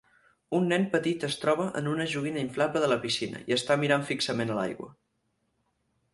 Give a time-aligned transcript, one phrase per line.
[0.59, 4.09] Un nen petit es troba en una joguina inflable de la piscina i està mirant
[4.13, 4.91] fixament a l'aigua.